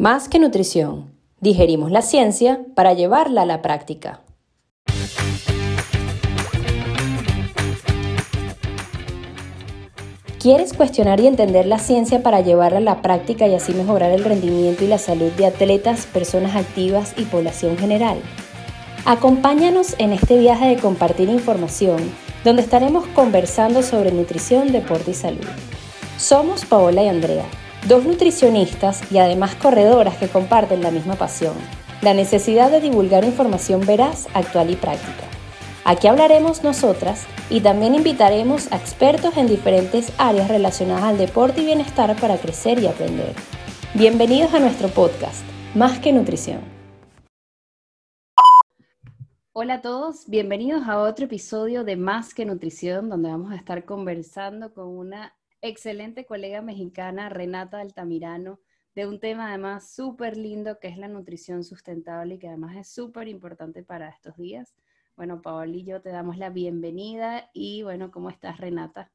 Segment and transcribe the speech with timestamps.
[0.00, 4.22] Más que nutrición, digerimos la ciencia para llevarla a la práctica.
[10.38, 14.24] ¿Quieres cuestionar y entender la ciencia para llevarla a la práctica y así mejorar el
[14.24, 18.22] rendimiento y la salud de atletas, personas activas y población general?
[19.04, 21.98] Acompáñanos en este viaje de compartir información,
[22.42, 25.44] donde estaremos conversando sobre nutrición, deporte y salud.
[26.16, 27.44] Somos Paola y Andrea,
[27.88, 31.54] dos nutricionistas y además corredoras que comparten la misma pasión,
[32.02, 35.24] la necesidad de divulgar información veraz, actual y práctica.
[35.84, 41.64] Aquí hablaremos nosotras y también invitaremos a expertos en diferentes áreas relacionadas al deporte y
[41.64, 43.34] bienestar para crecer y aprender.
[43.94, 45.42] Bienvenidos a nuestro podcast,
[45.74, 46.60] Más que Nutrición.
[49.52, 53.84] Hola a todos, bienvenidos a otro episodio de Más que Nutrición, donde vamos a estar
[53.84, 58.60] conversando con una excelente colega mexicana, Renata Altamirano,
[58.94, 62.88] de un tema además súper lindo que es la nutrición sustentable y que además es
[62.88, 64.74] súper importante para estos días.
[65.16, 69.10] Bueno, Paola y yo te damos la bienvenida y bueno, ¿cómo estás, Renata?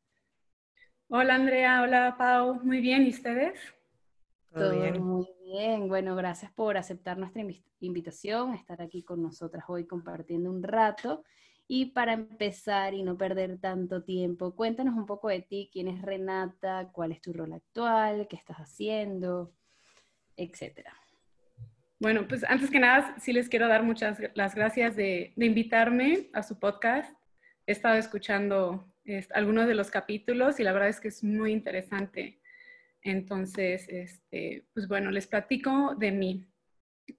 [1.10, 1.82] Hola, Andrea.
[1.84, 2.62] Hola, Pau.
[2.64, 3.60] Muy bien, ¿y ustedes?
[4.54, 5.04] Todo, bien.
[5.04, 5.88] muy bien.
[5.88, 7.44] Bueno, gracias por aceptar nuestra
[7.80, 11.24] invitación, estar aquí con nosotras hoy compartiendo un rato.
[11.68, 16.02] Y para empezar y no perder tanto tiempo, cuéntanos un poco de ti, quién es
[16.02, 19.52] Renata, cuál es tu rol actual, qué estás haciendo,
[20.38, 20.94] etcétera.
[22.00, 26.44] Bueno, pues antes que nada, sí les quiero dar muchas las gracias de, invitarme a
[26.44, 27.12] su podcast.
[27.66, 28.94] He estado escuchando
[29.34, 32.42] algunos de los capítulos y la verdad es que es muy interesante.
[33.02, 36.48] Entonces, este, pues bueno, les platico de mí.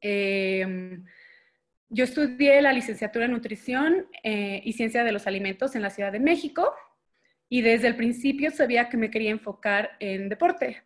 [0.01, 1.05] Em,
[1.89, 6.13] yo estudié la licenciatura en nutrición eh, y ciencia de los alimentos en la Ciudad
[6.13, 6.75] de México
[7.49, 10.83] y desde el principio sabía que me quería enfocar en deporte.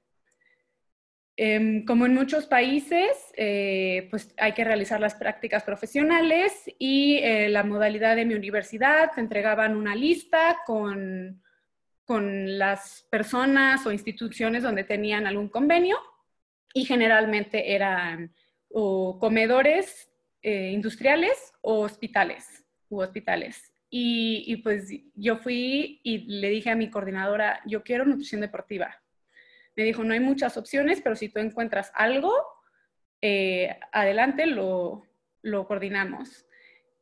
[1.37, 7.49] Em, como en muchos países, eh, pues hay que realizar las prácticas profesionales y eh,
[7.49, 11.43] la modalidad de mi universidad entregaban una lista con,
[12.05, 15.97] con las personas o instituciones donde tenían algún convenio
[16.75, 18.35] y generalmente eran
[18.69, 20.10] comedores
[20.43, 23.73] eh, industriales o hospitales u hospitales.
[23.93, 29.01] Y, pues yo fui y le dije a mi coordinadora, yo quiero nutrición deportiva
[29.81, 32.33] me dijo, no hay muchas opciones, pero si tú encuentras algo,
[33.23, 35.05] eh, adelante lo,
[35.43, 36.47] lo, coordinamos.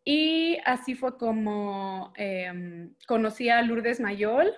[0.04, 4.54] Y así fue como em, conocí a Lourdes Mayol,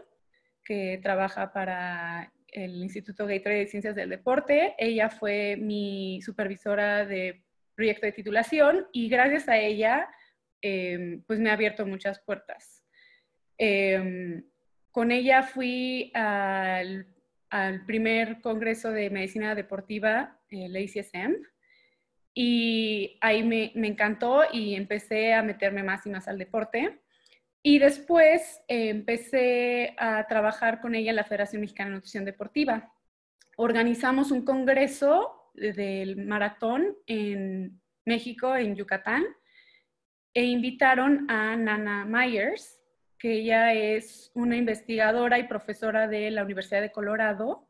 [0.63, 4.75] que trabaja para el Instituto Gatorade de Ciencias del Deporte.
[4.79, 7.43] Ella fue mi supervisora de
[7.81, 10.09] proyecto de titulación y gracias a ella,
[10.63, 12.85] em, pues me ha abierto muchas puertas.
[13.59, 14.45] Em,
[14.91, 17.07] con ella fui al
[17.51, 21.37] al primer congreso de medicina deportiva, el ACSM,
[22.33, 27.01] y ahí me, encantó y empecé a meterme más y más al deporte.
[27.63, 32.95] Y después eh, empecé a trabajar con ella en la Federación Mexicana de Nutrición Deportiva.
[33.57, 39.25] Organizamos un congreso del maratón en México, en Yucatán,
[40.33, 42.81] e invitaron a Nana Myers,
[43.19, 47.69] que ella es una investigadora y profesora de la Universidad de Colorado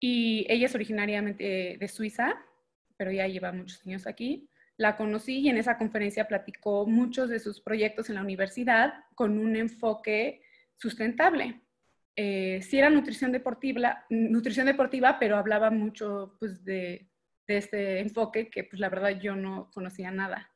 [0.00, 2.34] y ella es originariamente de Suiza,
[2.96, 4.48] pero ya lleva muchos años aquí.
[4.76, 9.38] La conocí y en esa conferencia platicó muchos de sus proyectos en la universidad con
[9.38, 10.42] un enfoque
[10.76, 11.60] sustentable.
[12.14, 17.08] Eh, sí era nutrición deportiva, nutrición deportiva, pero hablaba mucho pues, de,
[17.46, 20.50] de este enfoque que pues, la verdad yo no conocía nada.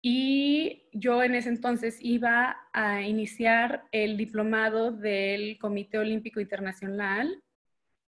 [0.00, 7.42] Y yo en ese entonces iba a iniciar el diplomado del Comité Olímpico Internacional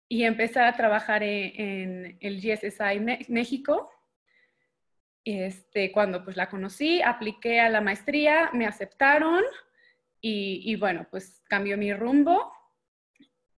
[0.10, 3.00] y empezar a trabajar en, el GSSI
[3.30, 3.90] México.
[5.24, 9.44] Este, cuando pues la conocí, apliqué a la maestría, me aceptaron
[10.30, 12.52] y, bueno, pues cambió mi rumbo.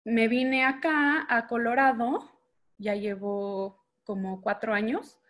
[0.04, 2.30] Me vine acá a Colorado,
[2.78, 5.20] ya llevo como cuatro años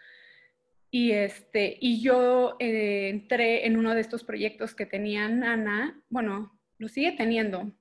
[0.90, 6.58] y, este, y yo eh, entré en uno de estos proyectos que tenía Nana, bueno,
[6.78, 7.72] lo sigue teniendo,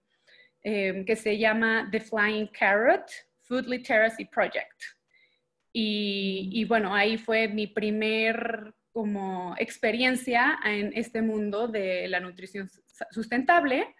[0.64, 3.10] eh, que se llama The Flying Carrot
[3.44, 4.82] Food Literacy Project.
[5.72, 12.68] Y, y, bueno, ahí fue mi primer como experiencia en este mundo de la nutrición
[13.12, 13.96] sustentable,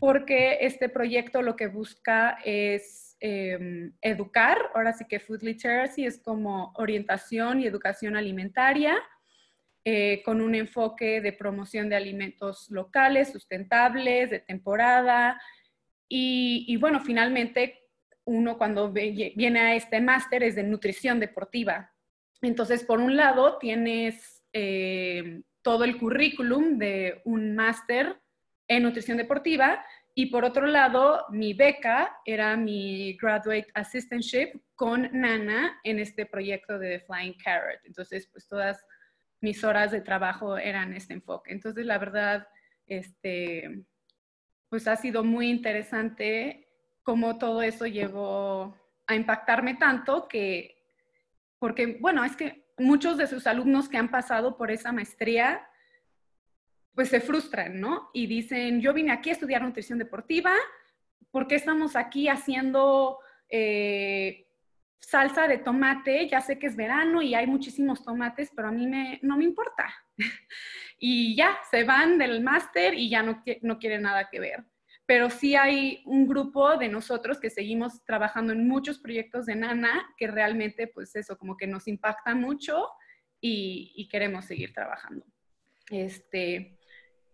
[0.00, 6.18] porque este proyecto lo que busca es Em, educar, ahora sí que food literacy es
[6.18, 8.96] como orientación y educación alimentaria,
[9.84, 15.40] eh, con un enfoque de promoción de alimentos locales, sustentables, de temporada.
[16.08, 17.80] Y, bueno, finalmente
[18.24, 21.92] uno cuando viene a este máster es de nutrición deportiva.
[22.40, 28.20] Entonces, por un lado, tienes eh, todo el currículum de un máster
[28.68, 29.84] en nutrición deportiva
[30.20, 36.76] y por otro lado, mi beca era mi graduate assistantship con Nana en este proyecto
[36.76, 37.78] de Flying Carrot.
[37.84, 38.84] Entonces, pues todas
[39.40, 41.52] mis horas de trabajo eran este enfoque.
[41.52, 42.48] Entonces, la verdad,
[42.88, 43.84] este,
[44.68, 46.68] pues ha sido muy interesante
[47.04, 50.82] cómo todo eso llegó a impactarme tanto que,
[51.60, 55.68] porque, bueno, es que muchos de sus alumnos que han pasado por esa maestría,
[56.94, 58.10] pues se frustran, ¿no?
[58.12, 60.52] Y dicen, yo vine aquí a estudiar nutrición deportiva,
[61.30, 64.48] ¿por qué estamos aquí haciendo eh,
[64.98, 66.28] salsa de tomate?
[66.28, 69.44] Ya sé que es verano y hay muchísimos tomates, pero a mí me, no me
[69.44, 69.88] importa.
[70.98, 74.64] y ya, se van del máster y ya no, no quieren nada que ver.
[75.08, 80.06] Pero sí hay un grupo de nosotros que seguimos trabajando en muchos proyectos de Nana
[80.18, 82.90] que realmente, pues eso, como que nos impacta mucho
[83.40, 85.24] y, queremos seguir trabajando.
[85.90, 86.78] Este,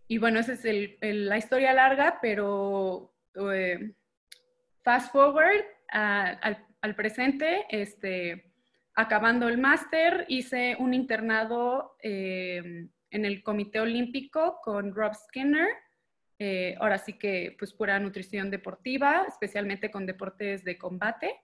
[0.07, 0.63] y bueno, esa es
[1.01, 3.13] la historia larga, pero
[3.53, 3.93] eh,
[4.81, 8.53] fast forward al, al, presente, este,
[8.93, 15.67] acabando el máster, hice un internado eh, en el Comité Olímpico con Rob Skinner.
[16.37, 21.35] Eh, ahora sí que, pues, pura nutrición deportiva, especialmente con deportes de combate.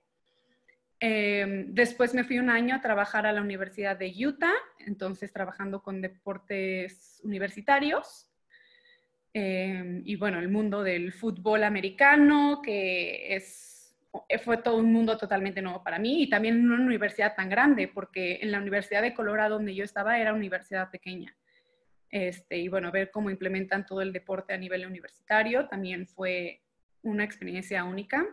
[0.99, 4.53] Eh, después me fui un año a trabajar a la Universidad de Utah,
[4.85, 8.27] entonces trabajando con deportes universitarios.
[9.33, 13.71] y bueno, el mundo del fútbol americano, que es
[14.27, 17.49] eh, fue todo un mundo totalmente nuevo para mí y también en una universidad tan
[17.49, 21.35] grande, porque en la Universidad de Colorado donde yo estaba era una universidad pequeña.
[22.11, 26.61] Este, y bueno, ver cómo implementan todo el deporte a nivel universitario también fue
[27.01, 28.27] una experiencia única.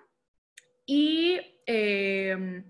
[0.85, 2.65] Y em,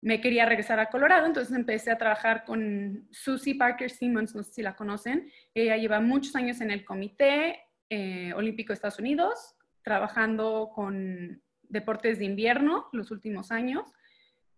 [0.00, 4.52] me quería regresar a Colorado, entonces empecé a trabajar con Susie Parker Simmons, no sé
[4.54, 5.30] si la conocen.
[5.54, 7.60] Ella lleva muchos años en el Comité
[7.90, 13.92] eh, Olímpico de Estados Unidos, trabajando con deportes de invierno los últimos años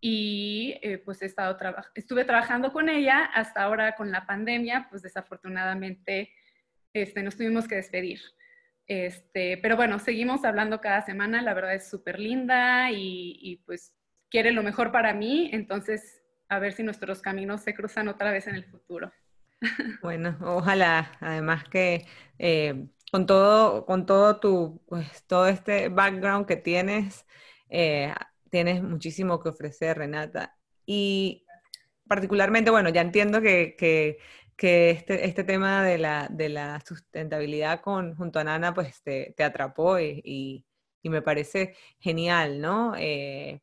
[0.00, 1.56] y eh, pues he estado
[1.94, 6.32] estuve trabajando con ella hasta ahora con la pandemia, pues desafortunadamente
[6.92, 8.20] este, nos tuvimos que despedir.
[8.86, 13.94] Este, pero bueno, seguimos hablando cada semana, la verdad es súper linda y, y, pues
[14.28, 18.46] quiere lo mejor para mí, entonces a ver si nuestros caminos se cruzan otra vez
[18.46, 19.12] en el futuro.
[20.02, 22.06] Bueno, ojalá, además que
[22.38, 27.26] eh, con todo, con todo tu, pues, todo este background que tienes,
[27.68, 28.12] eh,
[28.50, 30.56] tienes muchísimo que ofrecer, Renata.
[30.86, 31.46] Y
[32.08, 34.18] particularmente, bueno, ya entiendo que, que,
[34.90, 39.44] este, este, tema de la, de la, sustentabilidad con, junto a Nana, pues te, te
[39.44, 42.94] atrapó y, y, me parece genial, ¿no?
[42.98, 43.62] Eh,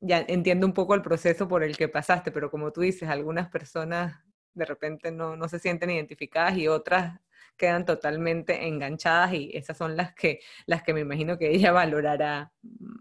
[0.00, 3.48] ya entiendo un poco el proceso por el que pasaste, pero como tú dices, algunas
[3.48, 4.22] personas
[4.54, 7.20] de repente no, no se sienten identificadas y otras
[7.56, 12.52] quedan totalmente enganchadas y esas son las que, las que me imagino que ella valorará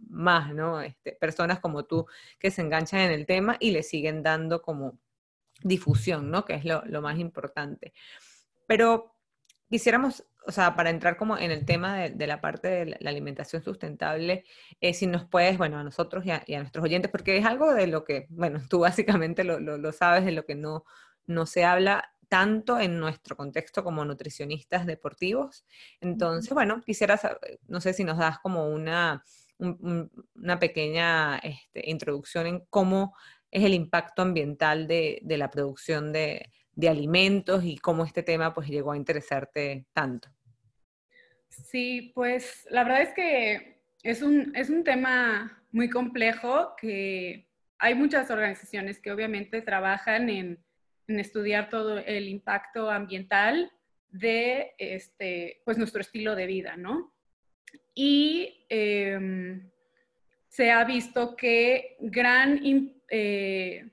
[0.10, 0.82] más, ¿no?
[0.82, 2.06] Este, personas como tú
[2.40, 5.00] que se enganchan en el tema y le siguen dando como
[5.64, 6.46] difusión, ¿no?
[6.46, 7.94] Que es lo, más importante.
[8.68, 9.16] Pero
[9.70, 13.64] quisiéramos, o sea, para entrar como en el tema de, la parte de la alimentación
[13.64, 14.46] sustentable,
[14.82, 17.88] eh, si nos puedes, bueno, a nosotros y a, nuestros oyentes, porque es algo de
[17.88, 20.86] lo que, bueno, tú básicamente lo, lo sabes, de lo que no,
[21.28, 25.66] no se habla tanto en nuestro contexto como nutricionistas deportivos.
[26.00, 29.24] Entonces, bueno, quisiera, saber, no sé si nos das como una,
[29.58, 33.16] una pequeña este, introducción en cómo
[33.52, 36.52] es el impacto ambiental de, la producción de,
[36.88, 40.30] alimentos y cómo este tema pues llegó a interesarte tanto.
[41.50, 47.96] Sí, pues la verdad es que es un, es un tema muy complejo que hay
[47.96, 50.64] muchas organizaciones que obviamente trabajan en
[51.10, 53.72] en estudiar todo el impacto ambiental
[54.12, 57.14] de este, pues nuestro estilo de vida, ¿no?
[57.96, 59.70] Y em,
[60.48, 62.62] se ha visto que gran,
[63.10, 63.90] eh,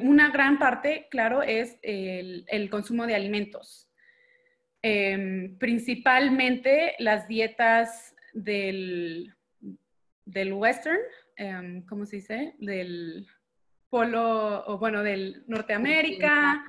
[0.00, 3.88] una gran parte, claro, es el, consumo de alimentos.
[4.82, 9.34] Em, principalmente las dietas del,
[10.24, 11.00] del western,
[11.36, 12.54] em, ¿cómo se dice?
[12.58, 13.26] Del
[13.96, 16.62] polo, o bueno, del Norteamérica.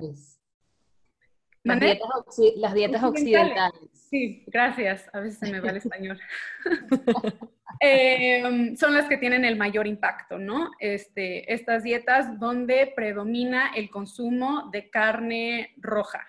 [1.62, 3.90] Las dietas, occidentales.
[3.92, 5.10] Sí, gracias.
[5.12, 6.18] A veces se me va el español.
[7.80, 10.70] Em, son las que tienen el mayor impacto, ¿no?
[10.80, 16.26] Este, estas dietas donde predomina el consumo de carne roja.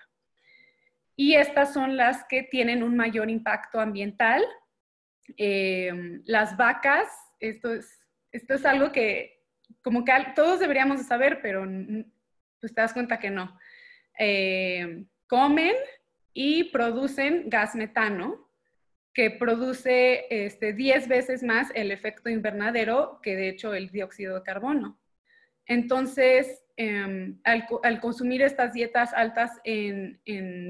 [1.16, 4.44] Y estas son las que tienen un mayor impacto ambiental.
[5.38, 7.08] Em, las vacas,
[7.40, 8.00] esto es
[8.32, 9.39] esto es algo que
[9.82, 11.66] como que todos deberíamos saber, pero
[12.60, 13.58] pues te das cuenta que no.
[14.18, 15.74] Eh, comen
[16.32, 18.50] y producen gas metano,
[19.12, 24.42] que produce este, 10 veces más el efecto invernadero que de hecho el dióxido de
[24.42, 25.00] carbono.
[25.66, 30.20] Entonces, em, al, consumir estas dietas altas en,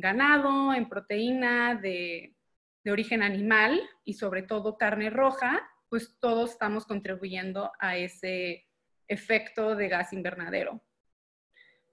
[0.00, 2.34] ganado, en proteína de,
[2.84, 8.66] de, origen animal y sobre todo carne roja, pues todos estamos contribuyendo a ese
[9.10, 10.80] efecto de gas invernadero.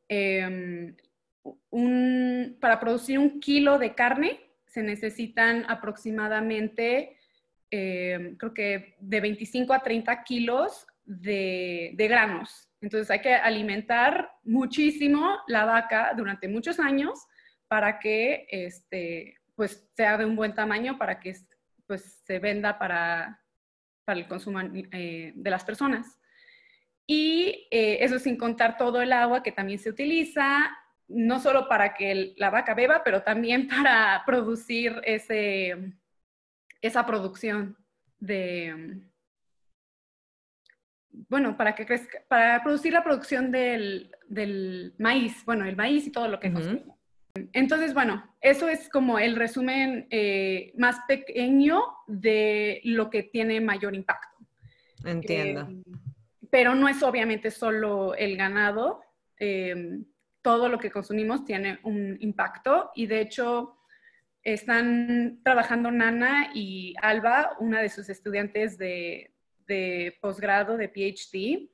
[0.07, 0.95] Em,
[2.59, 7.17] para producir un kilo de carne se necesitan aproximadamente,
[7.71, 12.69] em, creo que de 25 a 30 kilos de, granos.
[12.81, 17.27] Entonces hay que alimentar muchísimo la vaca durante muchos años
[17.67, 21.33] para que este, pues, sea de un buen tamaño, para que
[21.87, 23.41] pues, se venda para,
[24.05, 26.19] para el consumo eh, de las personas.
[27.07, 31.93] Y eh, eso sin contar todo el agua que también se utiliza, no solo para
[31.93, 35.93] que la vaca beba, pero también para producir ese,
[36.81, 37.77] esa producción
[38.19, 39.01] de,
[41.29, 46.11] bueno, para que crezca, para producir la producción del, del maíz, bueno, el maíz y
[46.11, 46.95] todo lo que uh
[47.53, 53.95] Entonces, bueno, eso es como el resumen eh, más pequeño de lo que tiene mayor
[53.95, 54.37] impacto.
[55.03, 55.67] Entiendo.
[55.69, 55.83] Eh,
[56.49, 59.01] pero no es obviamente solo el ganado.
[59.39, 59.99] Eh,
[60.41, 63.77] todo lo que consumimos tiene un impacto y de hecho
[64.43, 69.33] están trabajando Nana y Alba, una de sus estudiantes de,
[70.21, 71.69] posgrado, de PhD,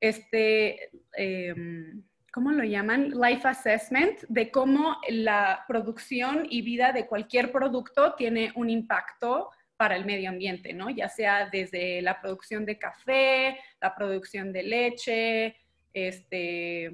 [0.00, 2.02] este, em,
[2.32, 3.10] ¿cómo lo llaman?
[3.10, 9.96] Life Assessment, de cómo la producción y vida de cualquier producto tiene un impacto para
[9.96, 10.90] el medio ambiente, ¿no?
[10.90, 15.56] Ya sea desde la producción de café, la producción de leche,
[15.92, 16.90] este,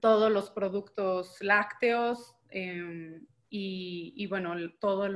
[0.00, 5.12] todos los productos lácteos em, y, bueno, todas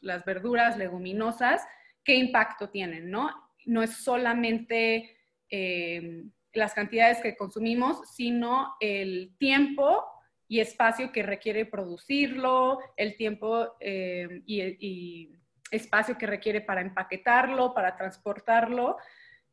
[0.00, 1.62] las verduras leguminosas,
[2.02, 3.30] qué impacto tienen, ¿no?
[3.66, 5.16] No es solamente
[5.48, 10.04] em, las cantidades que consumimos, sino el tiempo
[10.48, 15.30] y espacio que requiere producirlo, el tiempo em, y
[15.70, 18.96] espacio que requiere para empaquetarlo, para transportarlo.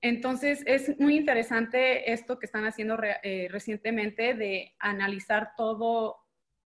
[0.01, 6.17] Entonces, es muy interesante esto que están haciendo eh, recientemente de analizar todo,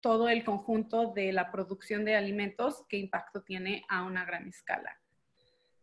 [0.01, 4.99] todo el conjunto de la producción de alimentos, qué impacto tiene a una gran escala.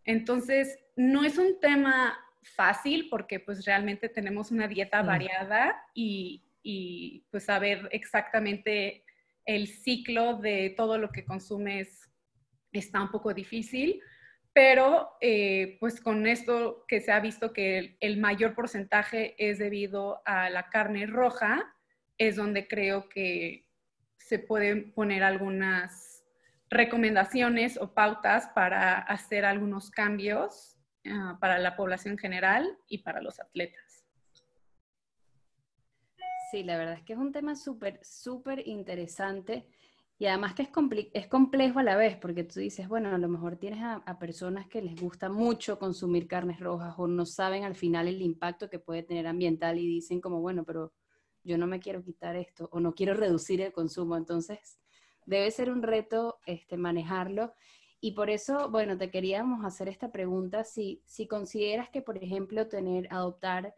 [0.04, 5.06] Entonces, no es un tema fácil porque pues realmente tenemos una dieta mm.
[5.06, 9.04] variada y, y pues saber exactamente
[9.44, 12.10] el ciclo de todo lo que consumes
[12.78, 14.00] está un poco difícil,
[14.52, 20.22] pero eh, pues con esto que se ha visto que el, mayor porcentaje es debido
[20.24, 21.74] a la carne roja,
[22.16, 23.68] es donde creo que
[24.16, 26.24] se pueden poner algunas
[26.70, 33.38] recomendaciones o pautas para hacer algunos cambios ah, para la población general y para los
[33.38, 34.06] atletas.
[36.50, 39.66] Sí, la verdad es que es un tema súper, súper interesante
[40.18, 40.70] y además que es,
[41.12, 44.66] es complejo a la vez, porque tú dices, bueno, a lo mejor tienes a, personas
[44.66, 48.78] que les gusta mucho consumir carnes rojas o no saben al final el impacto que
[48.78, 50.94] puede tener ambiental y dicen como, bueno, pero
[51.44, 54.16] yo no me quiero quitar esto o no quiero reducir el consumo.
[54.16, 54.78] Entonces,
[55.26, 57.52] debe ser un reto este, manejarlo.
[58.00, 62.68] Y por eso, bueno, te queríamos hacer esta pregunta, si, si consideras que, por ejemplo,
[62.68, 63.74] tener, adoptar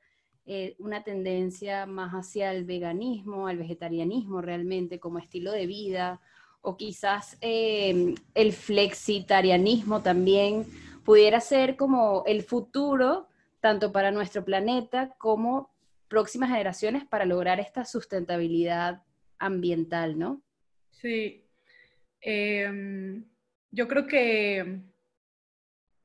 [0.50, 6.22] eh, una tendencia más hacia el veganismo, al vegetarianismo realmente como estilo de vida,
[6.62, 10.64] o quizás eh, el flexitarianismo también
[11.04, 13.28] pudiera ser como el futuro,
[13.60, 15.70] tanto para nuestro planeta como
[16.08, 19.02] próximas generaciones, para lograr esta sustentabilidad
[19.38, 20.40] ambiental, ¿no?
[20.92, 21.44] Sí.
[22.22, 23.22] Em,
[23.70, 24.80] yo creo que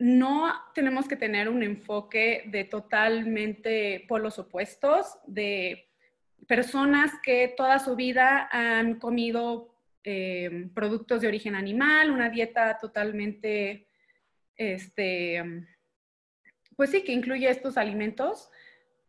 [0.04, 5.88] no tenemos que tener un enfoque de totalmente polos opuestos, de
[6.46, 13.88] personas que toda su vida han comido eh, productos de origen animal, una dieta totalmente,
[14.58, 15.42] este,
[16.76, 18.52] pues sí, que incluye estos alimentos,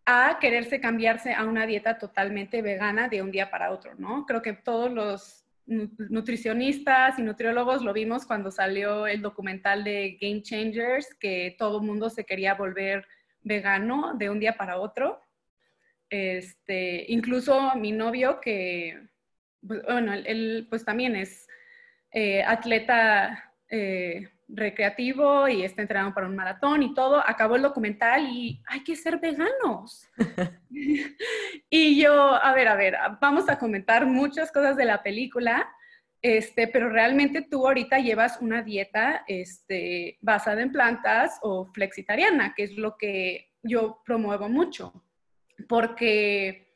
[0.07, 4.27] a quererse cambiarse a una dieta totalmente vegana de un día para otro, ¿no?
[4.27, 10.43] Creo que todos los nutricionistas y nutriólogos lo vimos cuando salió el documental de Game
[10.43, 13.07] Changers, que todo el mundo se quería volver
[13.43, 15.21] vegano de un día para otro.
[16.11, 19.09] Este, incluso mi novio, que,
[19.63, 21.49] bueno, él, pues también es
[22.11, 28.27] eh, atleta eh, recreativo y está entrenando para un maratón y todo, acabó el documental
[28.29, 30.09] y hay que ser veganos.
[31.71, 35.69] y yo, a ver, a ver, vamos a comentar muchas cosas de la película,
[36.23, 42.65] este, pero realmente tú ahorita llevas una dieta este, basada en plantas o flexitariana, que
[42.65, 45.05] es lo que yo promuevo mucho,
[45.69, 46.73] porque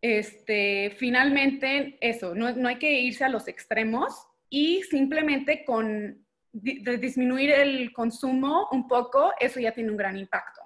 [0.00, 6.98] este, finalmente eso, no, no hay que irse a los extremos y simplemente con de
[6.98, 10.60] disminuir el consumo un poco, eso ya tiene un gran impacto.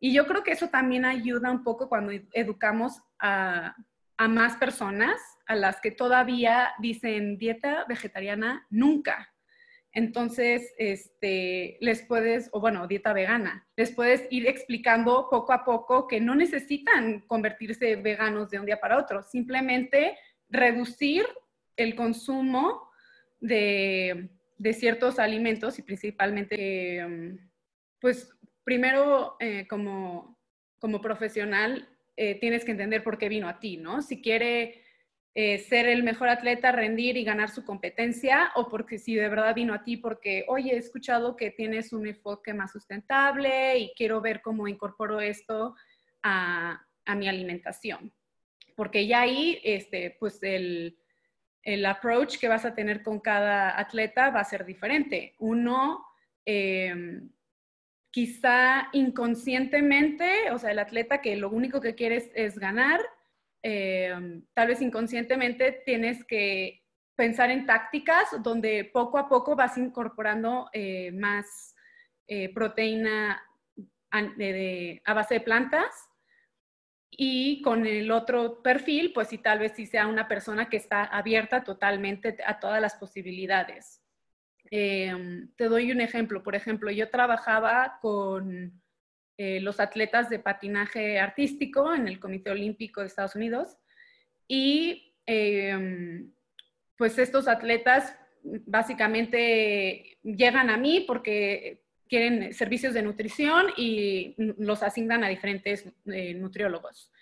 [0.00, 3.76] Y yo creo que eso también ayuda un poco cuando educamos a,
[4.18, 9.32] más personas, a las que todavía dicen dieta vegetariana, nunca.
[9.92, 16.06] Entonces, este, les puedes, o bueno, dieta vegana, les puedes ir explicando poco a poco
[16.06, 20.16] que no necesitan convertirse veganos de un día para otro, simplemente
[20.48, 21.26] reducir
[21.76, 22.90] el consumo
[23.40, 27.38] de, de ciertos alimentos y principalmente, em,
[27.98, 28.30] pues
[28.62, 30.38] primero eh, como,
[30.78, 34.02] como profesional eh, tienes que entender por qué vino a ti, ¿no?
[34.02, 34.82] Si quiere
[35.34, 39.54] eh, ser el mejor atleta, rendir y ganar su competencia, o porque si de verdad
[39.54, 44.20] vino a ti porque, oye, he escuchado que tienes un enfoque más sustentable y quiero
[44.20, 45.74] ver cómo incorporo esto
[46.22, 48.12] a, a mi alimentación.
[48.76, 50.98] Porque ya ahí, este, pues el,
[51.62, 55.34] el approach que vas a tener con cada atleta va a ser diferente.
[55.38, 56.04] Uno,
[56.46, 57.20] eh,
[58.10, 63.00] quizá inconscientemente, o sea, el atleta que lo único que quieres es ganar,
[63.62, 66.82] eh, tal vez inconscientemente tienes que
[67.14, 71.74] pensar en tácticas donde poco a poco vas incorporando eh, más
[72.54, 73.42] proteína
[74.12, 76.09] a base de plantas
[77.10, 81.04] y con el otro perfil, pues sí, tal vez sí sea una persona que está
[81.04, 84.02] abierta totalmente a todas las posibilidades.
[84.70, 86.42] Em, te doy un ejemplo.
[86.42, 88.80] Por ejemplo, yo trabajaba con
[89.36, 93.76] eh, los atletas de patinaje artístico en el Comité Olímpico de Estados Unidos
[94.46, 96.32] y em,
[96.96, 105.22] pues estos atletas básicamente llegan a mí porque quieren servicios de nutrición y los asignan
[105.22, 107.12] a diferentes eh, nutriólogos.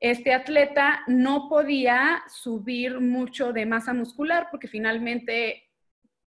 [0.00, 5.64] Este atleta no podía subir mucho de masa muscular porque finalmente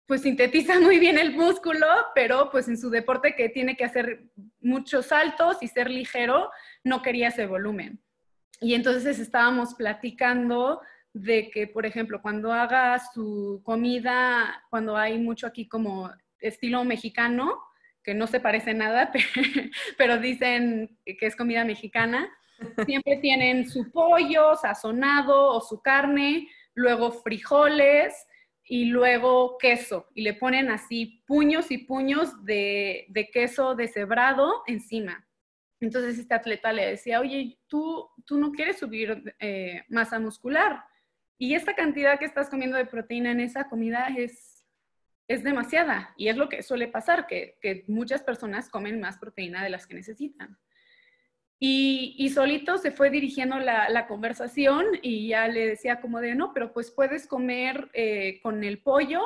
[0.07, 4.24] pues sintetiza muy bien el músculo, pero pues en su deporte que tiene que hacer
[4.61, 6.51] muchos saltos y ser ligero,
[6.85, 8.01] no quería ese volumen.
[8.61, 10.83] Y entonces estábamos platicando
[11.14, 17.67] de que, por ejemplo, cuando haga su comida, cuando hay mucho aquí como estilo mexicano,
[18.09, 19.12] que no se parece nada,
[19.99, 22.27] pero dicen que es comida mexicana.
[22.87, 28.14] Siempre tienen su pollo sazonado o su carne, luego frijoles
[28.64, 30.09] y luego queso.
[30.14, 35.29] Y le ponen así puños y puños de, queso deshebrado encima.
[35.79, 40.83] Entonces este atleta le decía, oye, tú, tú no quieres subir eh, masa muscular.
[41.37, 44.47] Y esta cantidad que estás comiendo de proteína en esa comida es
[45.29, 49.71] es demasiada y es lo que suele pasar, que, muchas personas comen más proteína de
[49.71, 50.59] las que necesitan.
[51.61, 56.73] Y, solito se fue dirigiendo la, conversación y ya le decía como de, no, pero
[56.73, 59.21] pues puedes comer eh, con el pollo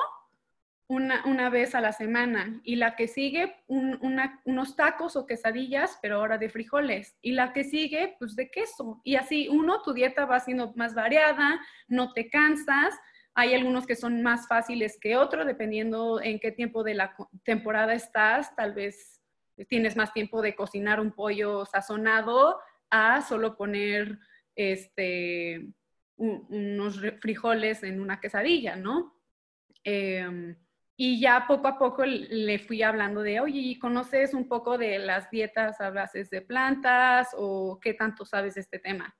[0.88, 6.36] una, vez a la semana y la que sigue unos tacos o quesadillas, pero ahora
[6.36, 7.16] de frijoles.
[7.22, 9.00] Y la que sigue, pues de queso.
[9.04, 12.94] Y así, uno, tu dieta va siendo más variada, no te cansas
[13.34, 17.14] hay algunos que son más fáciles que otros, dependiendo en qué tiempo de la
[17.44, 18.54] temporada estás.
[18.54, 19.22] Tal vez
[19.68, 24.18] tienes más tiempo de cocinar un pollo sazonado a solo poner
[24.54, 25.66] este,
[26.16, 29.18] unos frijoles en una quesadilla, ¿no?
[29.82, 30.56] Em,
[30.96, 35.30] y ya poco a poco le fui hablando de, oye, ¿conoces un poco de las
[35.30, 39.16] dietas a de plantas o qué tanto sabes de este tema?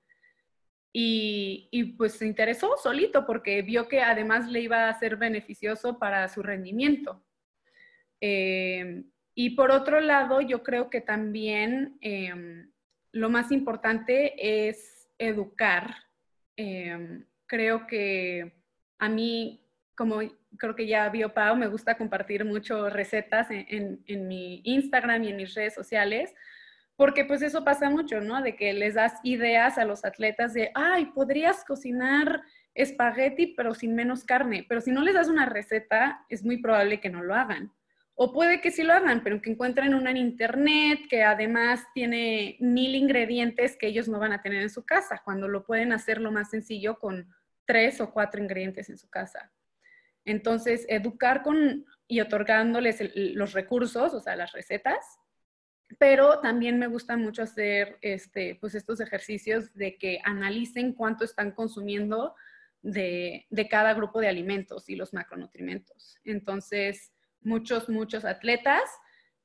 [0.95, 6.27] Y, pues se interesó solito porque vio que además le iba a ser beneficioso para
[6.29, 7.25] su rendimiento.
[8.21, 9.03] Eh,
[9.33, 12.71] y por otro lado, yo creo que también em,
[13.11, 15.95] lo más importante es educar.
[16.55, 18.53] Em, creo que
[18.99, 20.19] a mí, como
[20.57, 25.37] creo que ya vio Pau, me gusta compartir mucho recetas en mi Instagram y en
[25.37, 26.33] mis redes sociales
[26.95, 28.41] porque pues eso pasa mucho, ¿no?
[28.41, 32.41] De que les das ideas a los atletas de, ay, podrías cocinar
[32.75, 36.99] espagueti pero sin menos carne, pero si no les das una receta, es muy probable
[36.99, 37.71] que no lo hagan.
[38.15, 42.57] O puede que sí lo hagan, pero que encuentren una en internet que además tiene
[42.59, 46.21] mil ingredientes que ellos no van a tener en su casa, cuando lo pueden hacer
[46.21, 47.27] lo más sencillo con
[47.65, 49.51] tres o cuatro ingredientes en su casa.
[50.25, 55.19] Entonces, educar con y otorgándoles los recursos, o sea, las recetas,
[55.99, 61.51] pero también me gusta mucho hacer este, pues estos ejercicios de que analicen cuánto están
[61.51, 62.35] consumiendo
[62.81, 66.19] de, cada grupo de alimentos y los macronutrientes.
[66.23, 68.83] Entonces, muchos, muchos atletas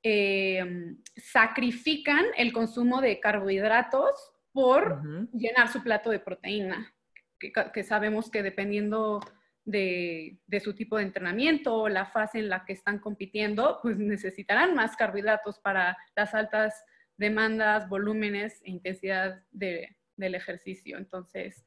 [0.03, 6.93] eh, sacrifican el consumo de carbohidratos por llenar su plato de proteína,
[7.39, 9.21] que, sabemos que dependiendo
[9.69, 14.75] de, su tipo de entrenamiento o la fase en la que están compitiendo, pues necesitarán
[14.75, 16.85] más carbohidratos para las altas
[17.17, 20.97] demandas, volúmenes e intensidad del ejercicio.
[20.97, 21.67] Entonces,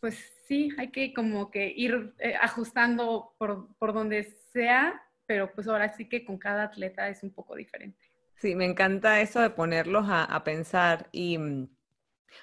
[0.00, 5.68] pues sí, hay que como que ir eh, ajustando por, por donde sea, pero pues
[5.68, 8.04] ahora sí que con cada atleta es un poco diferente.
[8.36, 11.68] Sí, me encanta eso de ponerlos a, a pensar y mm,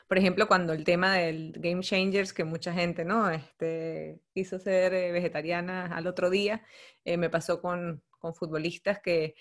[0.08, 3.30] por ejemplo, cuando el tema del Game Changers, que mucha gente, ¿no?
[3.30, 6.63] Este, quiso ser eh, vegetariana al otro día,
[7.06, 9.36] eh, me pasó con, con futbolistas que,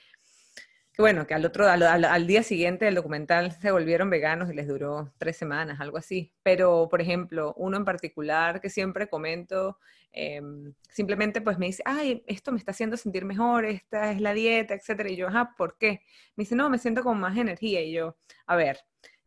[0.92, 4.54] que, bueno, que al, otro, al, al, día siguiente del documental se volvieron veganos y
[4.54, 6.32] les duró tres semanas, algo así.
[6.42, 9.78] Pero, por ejemplo, uno en particular que siempre comento,
[10.12, 14.34] em, simplemente pues me dice, ay, esto me está haciendo sentir mejor, esta es la
[14.34, 15.10] dieta, etcétera.
[15.10, 16.02] Y yo, ajá, ¿por qué?
[16.36, 17.80] Me dice, no, me siento con más energía.
[17.82, 18.78] Y yo, a ver,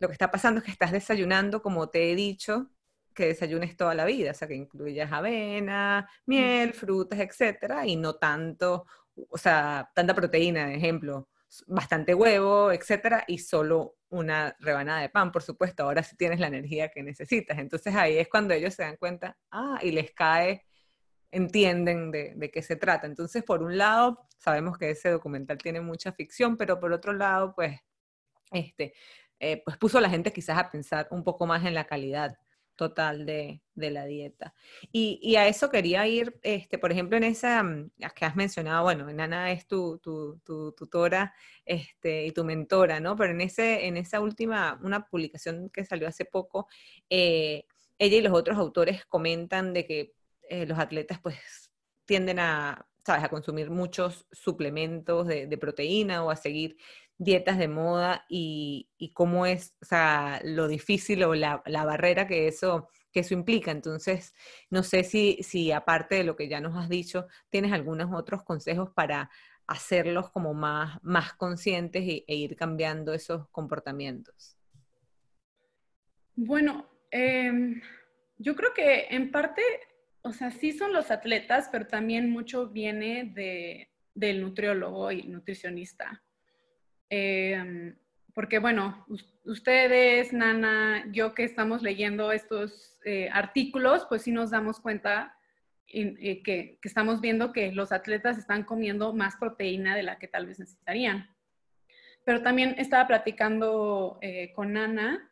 [0.02, 2.72] lo que está pasando es que estás desayunando, como te he dicho,
[3.14, 8.16] que desayunes toda la vida, o sea, que incluyas avena, miel, frutas, etcétera, y no
[8.16, 8.86] tanto,
[9.30, 11.30] o sea, tanta proteína, de ejemplo,
[11.68, 16.48] bastante huevo, etcétera, y solo una rebanada de pan, por supuesto, ahora sí tienes la
[16.48, 17.60] energía que necesitas.
[17.60, 20.66] Entonces ahí es cuando ellos se dan cuenta, ah, y les cae,
[21.30, 23.06] entienden de, de qué se trata.
[23.08, 27.54] Entonces, por un lado, sabemos que ese documental tiene mucha ficción, pero por otro lado,
[27.56, 27.80] pues,
[28.52, 28.94] este,
[29.42, 32.38] eh, pues puso a la gente quizás a pensar un poco más en la calidad
[32.76, 34.54] total de, la dieta.
[34.92, 39.12] Y, a eso quería ir, este, por ejemplo, en esa mm, que has mencionado, bueno,
[39.12, 40.00] Nana es tu,
[40.44, 41.34] tutora
[41.66, 43.16] este, y tu mentora, ¿no?
[43.16, 46.68] Pero en, ese, en esa última, una publicación que salió hace poco,
[47.10, 47.66] eh,
[47.98, 50.14] ella y los otros autores comentan de que
[50.50, 51.72] eh, los atletas pues
[52.06, 56.78] tienden a, ¿sabes?, a consumir muchos suplementos de, de proteína o a seguir
[57.22, 59.76] dietas de moda y, cómo es,
[60.44, 63.70] lo difícil o la, barrera que eso, que eso implica.
[63.70, 64.34] Entonces,
[64.72, 68.44] no sé si, si aparte de lo que ya nos has dicho, tienes algunos otros
[68.44, 69.30] consejos para
[69.68, 74.58] hacerlos como más, más conscientes e, ir cambiando esos comportamientos.
[76.36, 77.80] Bueno, em,
[78.40, 79.62] yo creo que en parte,
[80.24, 86.24] o sea, sí son los atletas, pero también mucho viene de, del nutriólogo y nutricionista.
[87.14, 87.94] Em,
[88.34, 89.06] porque bueno,
[89.44, 95.38] ustedes, Nana, yo que estamos leyendo estos eh, artículos, pues sí nos damos cuenta
[95.88, 100.48] eh, que, estamos viendo que los atletas están comiendo más proteína de la que tal
[100.48, 101.30] vez necesitarían.
[102.24, 105.30] Pero también estaba platicando eh, con Nana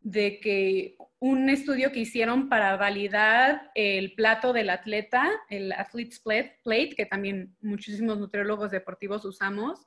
[0.00, 6.94] de que un estudio que hicieron para validar el plato del atleta, el Athlete's Plate,
[6.96, 9.86] que también muchísimos nutriólogos deportivos usamos,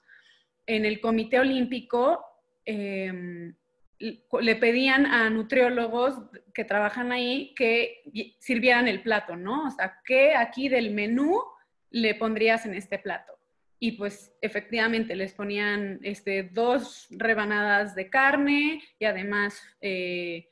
[0.66, 2.24] en el Comité Olímpico
[2.66, 3.56] em,
[4.00, 6.16] le pedían a nutriólogos
[6.54, 8.02] que trabajan ahí que
[8.40, 9.68] sirvieran el plato, ¿no?
[9.68, 11.42] O sea, ¿qué aquí del menú
[11.90, 13.34] le pondrías en este plato?
[13.80, 20.50] Y pues efectivamente les ponían este, dos rebanadas de carne y además eh,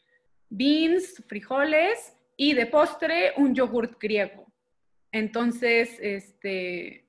[0.50, 4.52] beans, frijoles y de postre un yogurt griego.
[5.12, 7.06] Entonces, este,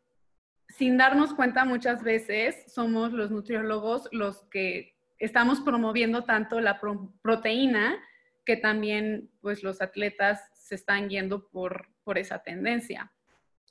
[0.77, 6.81] sin darnos cuenta muchas veces somos los nutriólogos los que estamos promoviendo tanto la
[7.23, 8.03] proteína
[8.45, 13.13] que también pues los atletas se están yendo por, por esa tendencia.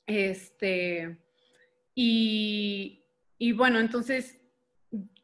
[0.06, 1.18] Este,
[1.94, 3.04] y,
[3.38, 4.40] y bueno, entonces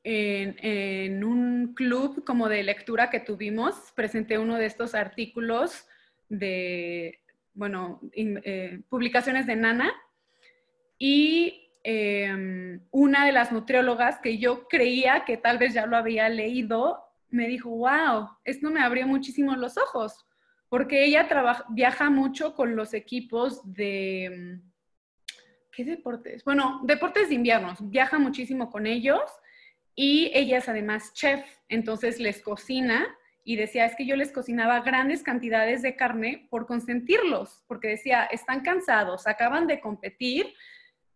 [0.04, 5.86] en, en, un club como de lectura que tuvimos, presenté uno de estos artículos
[6.28, 7.20] de,
[7.54, 9.92] bueno, eh, publicaciones de Nana
[10.98, 16.28] y Em, una de las nutriólogas que yo creía que tal vez ya lo había
[16.28, 20.26] leído, me dijo, wow, esto me abrió muchísimo los ojos,
[20.68, 21.26] porque ella
[21.70, 24.60] viaja mucho con los equipos de...
[25.72, 26.44] ¿Qué deportes?
[26.44, 29.22] Bueno, deportes de invierno, viaja muchísimo con ellos
[29.94, 33.06] y ella es además chef, entonces les cocina
[33.44, 38.24] y decía, es que yo les cocinaba grandes cantidades de carne por consentirlos, porque decía,
[38.24, 40.52] están cansados, acaban de competir,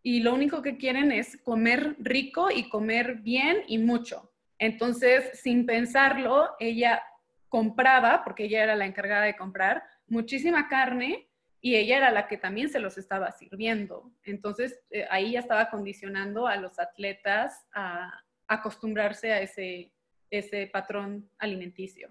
[0.03, 4.33] y lo único que quieren es comer rico y comer bien y mucho.
[4.59, 7.03] Entonces, sin pensarlo, ella
[7.49, 11.29] compraba, porque ella era la encargada de comprar, muchísima carne
[11.61, 14.13] y ella era la que también se los estaba sirviendo.
[14.25, 18.13] Entonces, eh, ahí ya estaba condicionando a los atletas a
[18.49, 19.93] acostumbrarse a ese,
[20.31, 22.09] ese patrón alimenticio.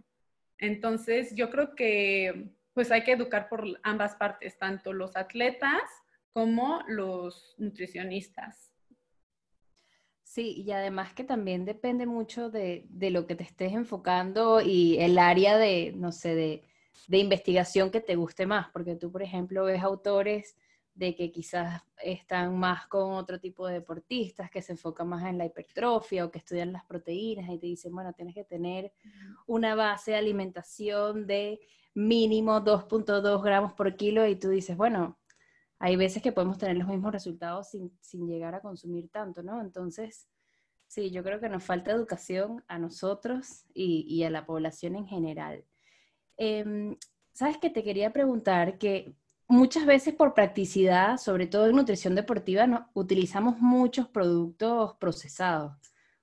[0.57, 5.81] Entonces, yo creo que pues hay que educar por ambas partes, tanto los atletas
[6.33, 8.71] como los nutricionistas.
[10.23, 14.97] Sí, y además que también depende mucho de, de, lo que te estés enfocando y
[14.99, 16.63] el área de, no sé, de,
[17.07, 20.55] de investigación que te guste más, porque tú, por ejemplo, ves autores
[20.93, 25.37] de que quizás están más con otro tipo de deportistas, que se enfocan más en
[25.37, 28.93] la hipertrofia o que estudian las proteínas y te dicen, bueno, tienes que tener
[29.47, 31.59] una base de alimentación de
[31.93, 35.17] mínimo 2.2 gramos por kilo y tú dices, bueno,
[35.81, 39.59] hay veces que podemos tener los mismos resultados sin, sin llegar a consumir tanto, ¿no?
[39.61, 40.27] Entonces,
[40.87, 45.07] sí, yo creo que nos falta educación a nosotros y, y a la población en
[45.07, 45.65] general.
[46.37, 46.95] Eh,
[47.33, 49.15] Sabes que te quería preguntar que
[49.47, 55.73] muchas veces por practicidad, sobre todo en nutrición deportiva, no, utilizamos muchos productos procesados.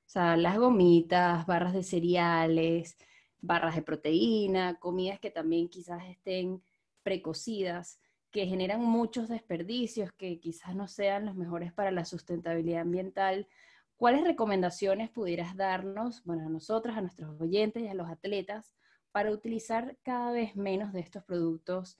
[0.06, 2.96] O sea, las gomitas, barras de cereales,
[3.40, 6.62] barras de proteína, comidas que también quizás estén
[7.02, 13.48] precocidas, que generan muchos desperdicios, que quizás no sean los mejores para la sustentabilidad ambiental.
[13.96, 18.72] ¿Cuáles recomendaciones pudieras darnos, bueno, a nosotras, a nuestros oyentes y a los atletas,
[19.12, 21.98] para utilizar cada vez menos de estos productos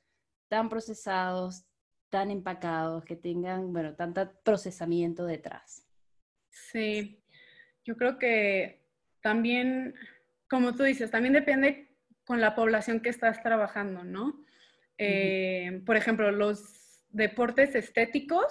[0.49, 1.65] tan procesados,
[2.11, 5.87] tan empacados, que tengan, bueno, tanto procesamiento detrás.
[6.51, 7.23] Sí,
[7.85, 8.87] yo creo que
[9.21, 9.95] también,
[10.49, 14.45] como tú dices, también depende con la población que estás trabajando, ¿no?
[14.99, 18.47] Eh, por ejemplo, los deportes estéticos,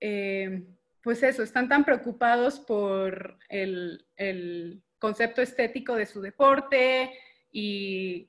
[0.00, 0.66] eh,
[1.02, 7.12] pues eso, están tan preocupados por el, el concepto estético de su deporte,
[7.56, 8.28] y,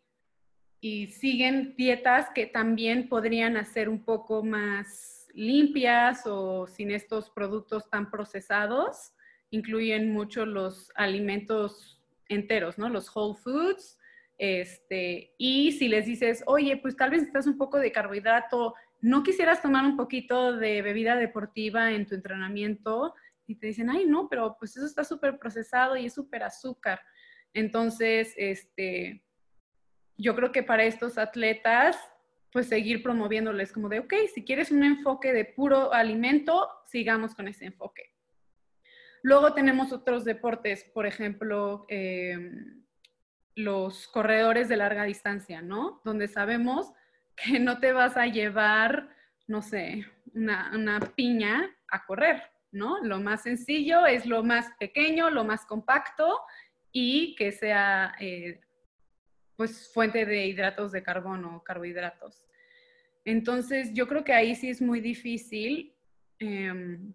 [1.20, 8.10] siguen dietas que también podrían hacer un poco más limpias o sin estos productos tan
[8.10, 9.12] procesados.
[9.50, 12.88] Incluyen mucho los alimentos enteros, ¿no?
[12.88, 13.97] Los whole foods.
[14.38, 19.24] Este, y si les dices, oye, pues tal vez estás un poco de carbohidrato, no
[19.24, 23.14] quisieras tomar un poquito de bebida deportiva en tu entrenamiento,
[23.48, 27.00] y te dicen, ay, no, pero pues eso está súper procesado y es súper azúcar.
[27.54, 29.24] Entonces, este,
[30.18, 31.98] yo creo que para estos atletas,
[32.52, 37.48] pues seguir promoviéndoles como de, ok, si quieres un enfoque de puro alimento, sigamos con
[37.48, 38.14] ese enfoque.
[39.24, 42.84] Luego tenemos otros deportes, por ejemplo, em,
[43.58, 46.00] los corredores de larga distancia, ¿no?
[46.06, 46.94] Donde sabemos
[47.36, 49.10] que no te vas a llevar,
[49.48, 53.04] no sé, una, piña a correr, ¿no?
[53.04, 56.40] Lo más sencillo es lo más pequeño, lo más compacto
[56.92, 58.60] y que sea eh,
[59.56, 62.44] pues fuente de hidratos de carbono, carbohidratos.
[63.26, 65.96] Entonces, yo creo que ahí sí es muy difícil,
[66.38, 67.12] em,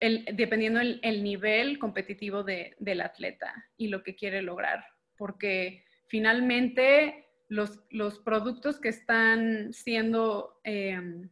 [0.00, 4.84] dependiendo el, el nivel competitivo del atleta y lo que quiere lograr,
[5.20, 11.28] porque finalmente los, los productos que están siendo em,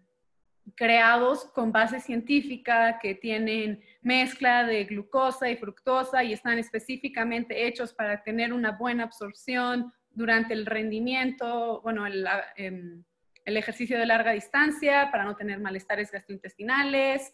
[0.75, 7.95] creados con base científica, que tienen mezcla de glucosa y fructosa y están específicamente hechos
[7.95, 13.03] para tener una buena absorción durante el rendimiento, bueno, el, em,
[13.47, 17.33] ejercicio de larga distancia, para no tener malestares gastrointestinales.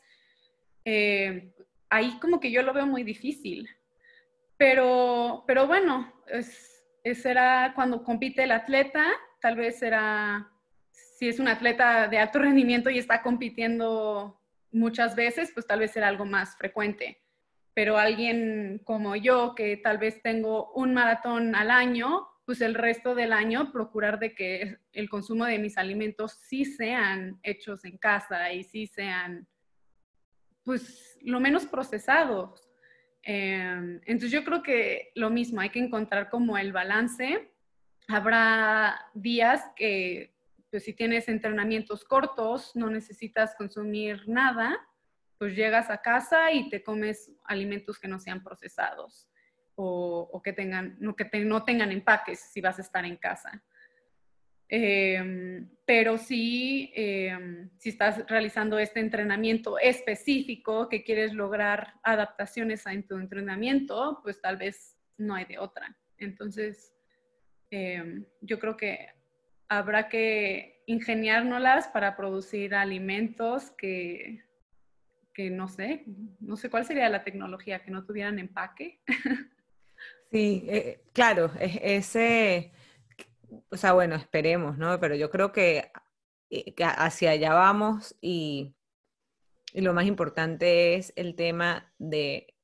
[0.85, 1.53] Eh,
[1.90, 3.69] ahí como que yo lo veo muy difícil.
[4.64, 6.83] Pero, pero bueno, es,
[7.20, 9.05] será cuando compite el atleta,
[9.38, 10.50] tal vez será
[10.90, 14.40] si es un atleta de alto rendimiento y está compitiendo
[14.72, 17.20] muchas veces, pues tal vez será algo más frecuente.
[17.74, 23.14] Pero alguien como yo, que tal vez tengo un maratón al año, pues el resto
[23.14, 28.50] del año procurar de que el consumo de mis alimentos sí sean hechos en casa
[28.50, 29.46] y sí sean,
[30.64, 32.74] pues, lo menos procesados.
[33.25, 37.51] Em, entonces yo creo que lo mismo, hay que encontrar como el balance.
[38.09, 40.35] Habrá días que
[40.71, 44.77] pues si tienes entrenamientos cortos, no necesitas consumir nada,
[45.39, 49.29] pues llegas a casa y te comes alimentos que no sean procesados
[49.77, 53.63] o, que, tengan, no, que no tengan empaques si vas a estar en casa.
[54.68, 63.07] Em, pero sí, em, si estás realizando este entrenamiento específico que quieres lograr adaptaciones en
[63.07, 65.96] tu entrenamiento, pues tal vez no hay de otra.
[66.18, 66.94] Entonces,
[67.70, 69.09] em, yo creo que
[69.68, 74.44] habrá que ingeniárnoslas para producir alimentos que,
[75.35, 76.05] que no sé,
[76.40, 79.00] no sé cuál sería la tecnología, que no tuvieran empaque.
[80.31, 82.72] Sí, eh, claro, ese,
[83.71, 84.99] o sea, bueno, esperemos, ¿no?
[85.01, 85.90] Pero yo creo que
[86.79, 88.75] hacia allá vamos y,
[89.75, 92.55] lo más importante es el tema de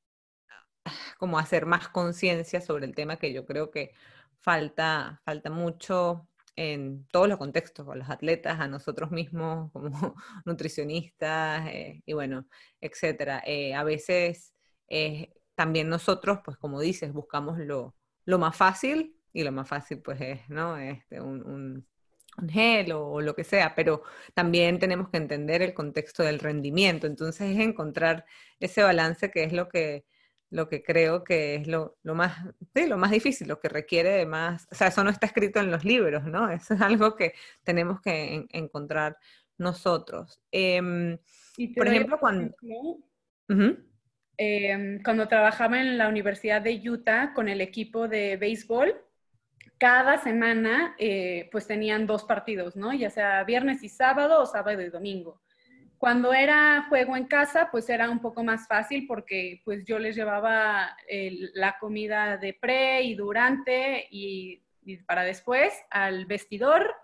[0.84, 3.92] ah, como hacer más conciencia sobre el tema que yo creo que
[4.40, 9.90] falta, falta mucho en todos los contextos, a los atletas, a nosotros mismos como
[10.44, 12.46] nutricionistas eh, y bueno,
[12.80, 13.42] etcétera.
[13.46, 14.54] Eh, a veces
[14.88, 19.98] eh, también nosotros, pues como dices, buscamos lo, lo, más fácil y lo más fácil
[20.00, 20.76] pues es, ¿no?
[20.76, 21.86] Este, un, un,
[22.48, 24.02] gel o, lo que sea, pero
[24.34, 28.24] también tenemos que entender el contexto del rendimiento, entonces es encontrar
[28.60, 30.06] ese balance que es lo que
[30.50, 34.66] lo que creo que es lo, más, lo más difícil, lo que requiere de más,
[34.70, 36.50] o sea, eso no está escrito en los libros, ¿no?
[36.50, 39.16] Eso es algo que tenemos que encontrar
[39.58, 40.40] nosotros.
[40.50, 41.16] Em,
[41.76, 42.54] por ejemplo, cuando...
[44.42, 48.94] Em, cuando trabajaba en la Universidad de Utah con el equipo de béisbol,
[49.80, 52.92] cada semana eh, pues tenían dos partidos, ¿no?
[52.92, 55.40] Ya sea viernes y sábado o sábado y domingo.
[55.96, 60.16] Cuando era juego en casa, pues era un poco más fácil porque pues yo les
[60.16, 60.96] llevaba
[61.54, 64.62] la comida de pre y durante y,
[65.06, 66.94] para después al vestidor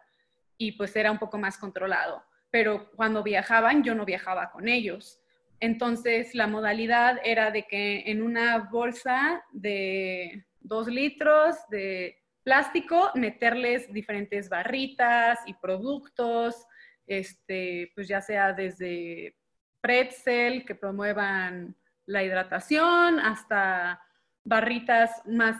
[0.58, 2.22] y pues era un poco más controlado.
[2.50, 5.18] Pero cuando viajaban, yo no viajaba con ellos.
[5.60, 13.92] Entonces la modalidad era de que en una bolsa de dos litros de plástico meterles
[13.92, 16.64] diferentes barritas y productos,
[17.04, 19.36] este, pues ya sea desde
[19.80, 21.74] pretzel que promuevan
[22.06, 24.00] la hidratación hasta
[24.44, 25.56] barritas más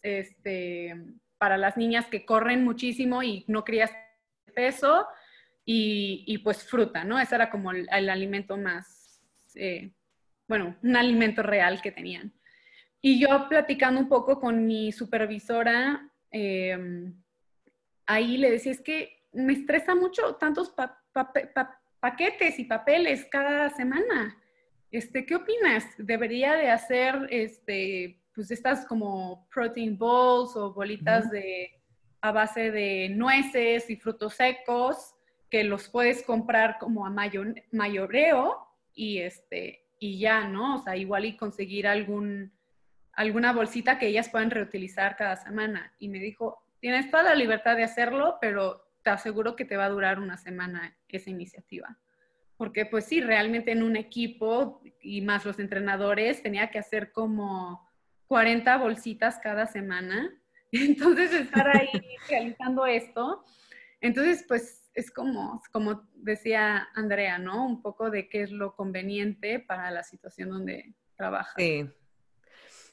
[0.00, 1.04] este,
[1.36, 3.90] para las niñas que corren muchísimo y no crías
[4.54, 5.06] peso
[5.66, 7.20] y, pues fruta, ¿no?
[7.20, 9.20] Ese era como el, alimento más,
[9.54, 9.92] eh,
[10.48, 12.32] bueno, un alimento real que tenían.
[13.02, 17.14] Y yo platicando un poco con mi supervisora, em,
[18.06, 20.74] ahí le decía, es que me estresa mucho tantos
[22.00, 24.36] paquetes y papeles cada semana.
[24.90, 25.86] Este, ¿Qué opinas?
[25.96, 31.80] ¿Debería de hacer este, pues estas como protein balls o bolitas de,
[32.20, 35.14] a base de nueces y frutos secos
[35.50, 38.58] que los puedes comprar como a mayoreo
[38.94, 40.76] y, este, y ya, ¿no?
[40.76, 42.52] O sea, igual y conseguir algún,
[43.12, 45.94] alguna bolsita que ellas puedan reutilizar cada semana.
[45.98, 49.86] Y me dijo, tienes toda la libertad de hacerlo, pero te aseguro que te va
[49.86, 51.98] a durar una semana esa iniciativa.
[52.56, 57.88] Porque pues sí, realmente en un equipo y más los entrenadores tenía que hacer como
[58.28, 60.30] 40 bolsitas cada semana.
[60.72, 61.88] Entonces estar ahí
[62.28, 63.44] realizando esto.
[64.00, 67.66] Entonces pues es como, como decía Andrea, ¿no?
[67.66, 71.54] Un poco de qué es lo conveniente para la situación donde trabaja.
[71.56, 71.88] Sí.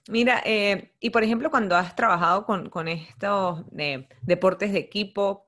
[0.10, 5.45] Mira, eh, y por ejemplo, cuando has trabajado con, estos eh, deportes de equipo,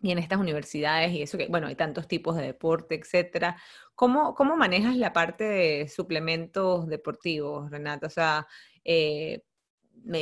[0.00, 3.60] y en estas universidades y eso que, bueno, hay tantos tipos de deporte, etcétera.
[3.96, 8.06] ¿Cómo, cómo manejas la parte de suplementos deportivos, Renata?
[8.06, 8.46] O sea,
[8.84, 9.42] eh,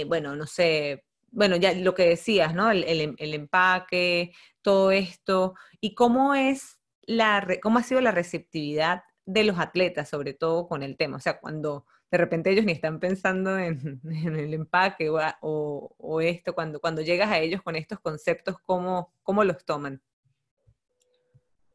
[0.06, 2.70] bueno, no sé, bueno, ya lo que decías, ¿no?
[2.70, 2.84] El,
[3.18, 9.58] el, empaque, todo esto, y cómo es la, cómo ha sido la receptividad de los
[9.58, 11.18] atletas, sobre todo con el tema.
[11.18, 11.84] O sea, cuando
[12.16, 14.00] de repente ellos ni están pensando en,
[14.34, 19.64] el empaque o, esto, cuando, cuando llegas a ellos con estos conceptos, ¿cómo, cómo los
[19.66, 20.00] toman?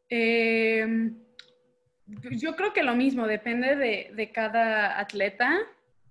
[0.10, 1.16] Em,
[2.32, 5.60] yo creo que lo mismo, depende de, cada atleta.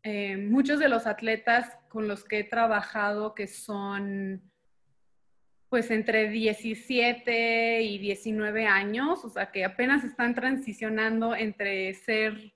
[0.04, 4.42] Em, muchos de los atletas con los que he trabajado que son
[5.68, 12.52] pues entre 17 y 19 años, o sea que apenas están transicionando entre ser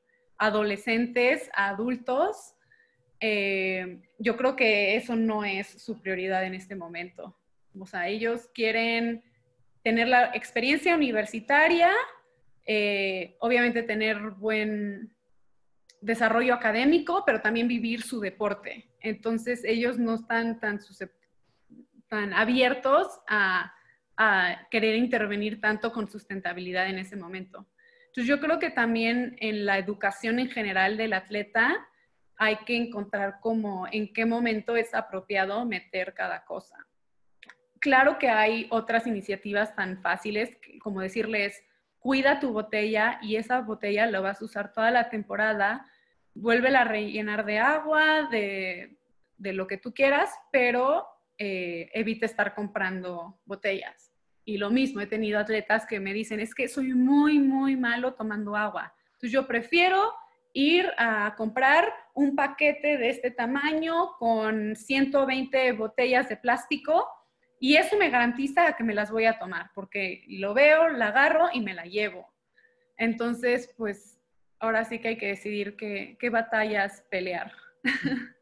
[0.47, 2.55] adolescentes a adultos,
[3.21, 7.37] eh, yo creo que eso no es su prioridad en este momento.
[7.79, 9.25] O sea, ellos quieren
[9.83, 11.91] tener la experiencia universitaria,
[12.67, 15.15] eh, obviamente tener buen
[16.01, 18.91] desarrollo académico, pero también vivir su deporte.
[19.01, 20.79] Entonces, ellos no están tan,
[22.09, 23.73] tan abiertos a
[24.71, 27.67] querer intervenir tanto con sustentabilidad en ese momento.
[28.15, 31.85] Entonces yo creo que también en la educación en general del atleta
[32.37, 36.77] hay que encontrar cómo, en qué momento es apropiado meter cada cosa.
[37.81, 41.61] Claro que hay otras iniciativas tan fáciles como decirles,
[41.99, 45.85] cuida tu botella y esa botella la vas a usar toda la temporada,
[46.35, 48.97] vuélvela a rellenar de agua, de,
[49.39, 51.05] lo que tú quieras, pero
[51.37, 54.14] eh, evita estar comprando botellas.
[54.45, 58.15] Y lo mismo, he tenido atletas que me dicen, es que soy muy, muy malo
[58.15, 58.95] tomando agua.
[59.07, 60.13] Entonces yo prefiero
[60.53, 67.09] ir a comprar un paquete de este tamaño con 120 botellas de plástico
[67.59, 71.49] Y eso me garantiza que me las voy a tomar, porque lo veo, la agarro
[71.53, 72.29] y me la llevo.
[72.99, 74.21] Entonces, pues
[74.59, 77.53] ahora sí que hay que decidir qué, qué batallas pelear.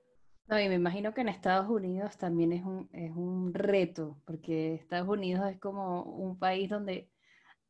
[0.46, 4.74] No, y me imagino que en Estados Unidos también es un, es un reto, porque
[4.74, 7.10] Estados Unidos es como un país donde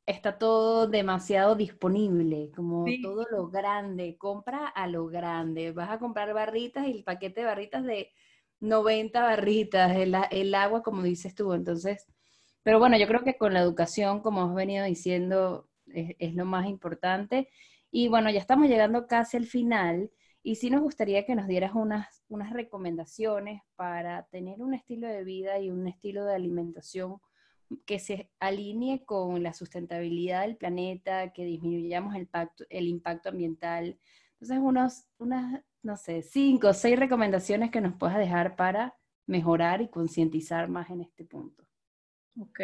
[0.06, 6.34] está todo demasiado disponible, como todo lo grande, compra a lo grande, vas a comprar
[6.34, 8.10] barritas y el paquete de barritas de
[8.60, 12.06] 90 barritas, el, el agua, como dices tú, entonces,
[12.62, 16.44] pero bueno, yo creo que con la educación, como has venido diciendo, es, es lo
[16.44, 17.48] más importante.
[17.90, 20.10] Y bueno, ya estamos llegando casi al final.
[20.42, 25.22] Y sí nos gustaría que nos dieras unas, unas recomendaciones para tener un estilo de
[25.22, 27.20] vida y un estilo de alimentación
[27.86, 33.98] que se alinee con la sustentabilidad del planeta, que disminuyamos el, pacto, el impacto ambiental.
[34.32, 39.80] Entonces, unos, unas, no sé, cinco o seis recomendaciones que nos puedas dejar para mejorar
[39.80, 41.64] y concientizar más en este punto.
[42.40, 42.60] Ok.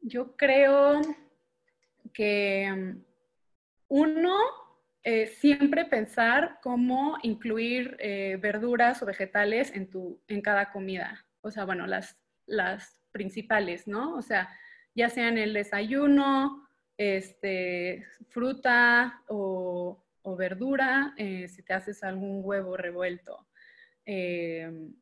[0.00, 1.00] Yo creo
[2.12, 3.04] que mm,
[3.88, 4.36] uno,
[5.08, 11.24] eh, siempre pensar cómo incluir eh, verduras o vegetales en, tu, en cada comida.
[11.42, 14.16] O sea, bueno, las, las principales, ¿no?
[14.16, 14.48] O sea,
[14.96, 16.66] ya sea en el desayuno,
[16.98, 20.02] este, fruta o,
[20.36, 23.46] verdura, eh, si te haces algún huevo revuelto.
[24.04, 24.96] en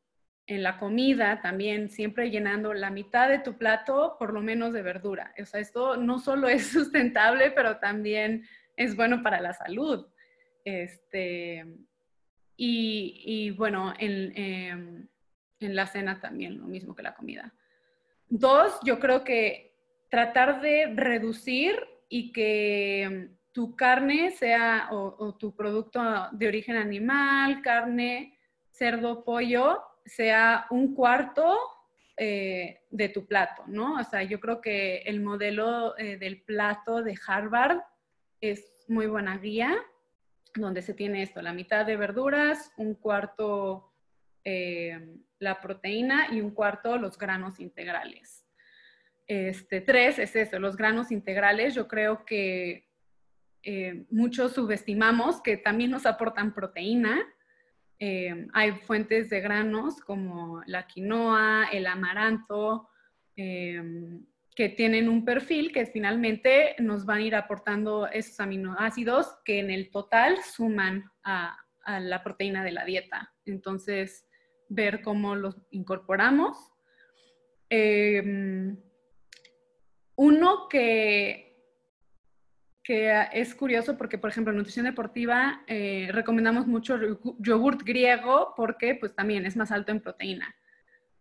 [0.46, 5.32] la comida también, siempre llenando la mitad de tu plato, por lo menos de verdura.
[5.40, 8.44] O sea, esto no solo es sustentable, pero también
[8.76, 10.06] es bueno para la salud.
[10.64, 11.64] Este,
[12.56, 15.08] y, bueno, em,
[15.60, 17.52] en, la cena también, lo mismo que la comida.
[18.28, 19.74] Dos, yo creo que
[20.10, 21.74] tratar de reducir
[22.08, 26.00] y que tu carne sea o, tu producto
[26.32, 28.38] de origen animal, carne,
[28.70, 31.56] cerdo, pollo, sea un cuarto
[32.16, 33.94] eh, de tu plato, ¿no?
[33.94, 37.78] O sea, yo creo que el modelo eh, del plato de Harvard
[38.40, 39.76] es muy buena guía,
[40.54, 43.94] donde se tiene esto, la mitad de verduras, un cuarto
[44.44, 48.46] eh, la proteína y un cuarto los granos integrales.
[49.26, 51.74] Este, tres es eso, los granos integrales.
[51.74, 52.88] Yo creo que
[53.62, 57.20] eh, muchos subestimamos que también nos aportan proteína.
[57.98, 62.88] Eh, hay fuentes de granos como la quinoa, el amaranto,
[64.54, 69.70] que tienen un perfil que finalmente nos van a ir aportando esos aminoácidos que en
[69.70, 73.34] el total suman a, la proteína de la dieta.
[73.44, 74.26] Entonces,
[74.70, 76.56] ver cómo los incorporamos.
[77.68, 78.78] Em,
[80.16, 81.58] uno que,
[82.82, 86.98] que es curioso porque, por ejemplo, en nutrición deportiva eh, recomendamos mucho
[87.38, 90.54] yogurt griego porque pues también es más alto en proteína.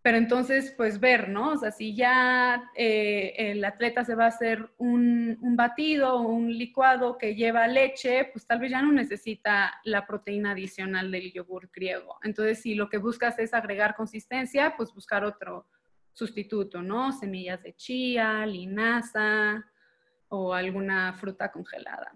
[0.03, 1.53] Pero entonces, pues ver, ¿no?
[1.53, 6.51] O sea, si ya eh, el atleta se va a hacer un, batido o un
[6.51, 11.69] licuado que lleva leche, pues tal vez ya no necesita la proteína adicional del yogur
[11.73, 12.17] griego.
[12.21, 15.67] Entonces, si lo que buscas es agregar consistencia, pues buscar otro
[16.11, 17.13] sustituto, ¿no?
[17.13, 19.65] Semillas de chía, linaza
[20.27, 22.11] o alguna fruta congelada.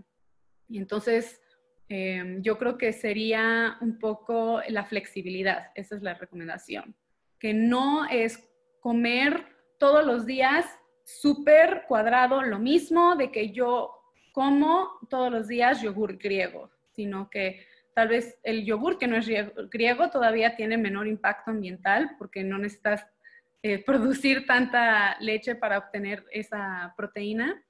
[0.67, 1.41] Y entonces,
[1.87, 6.93] em, yo creo que sería un poco la flexibilidad, esa es la recomendación
[7.39, 8.43] que no es
[8.79, 9.45] comer
[9.77, 10.65] todos los días
[11.03, 13.93] súper cuadrado lo mismo de que yo
[14.31, 17.65] como todos los días yogur griego, sino que
[17.95, 19.27] tal vez el yogur que no es
[19.71, 23.07] griego todavía tiene menor impacto ambiental porque no necesitas
[23.63, 27.63] eh, producir tanta leche para obtener esa proteína.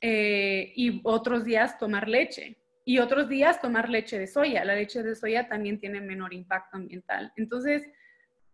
[0.00, 2.56] Eh, y otros días tomar leche.
[2.84, 4.64] Y otros días tomar leche de soya.
[4.64, 7.32] La leche de soya también tiene menor impacto ambiental.
[7.36, 7.82] Entonces,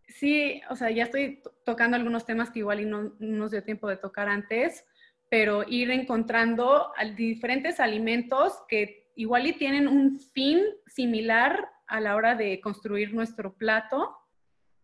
[0.09, 3.89] sí, o sea, ya estoy tocando algunos temas que igual y no, nos dio tiempo
[3.89, 4.85] de tocar antes,
[5.31, 12.35] pero ir encontrando diferentes alimentos que igual y tienen un fin similar a la hora
[12.35, 14.17] de construir nuestro plato,